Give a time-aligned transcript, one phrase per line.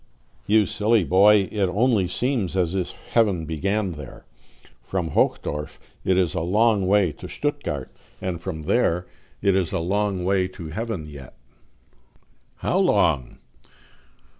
[0.47, 4.25] "You silly boy, it only seems as if heaven began there.
[4.81, 9.05] From Hochdorf it is a long way to Stuttgart, and from there
[9.43, 11.35] it is a long way to heaven yet.
[12.55, 13.37] "How long?"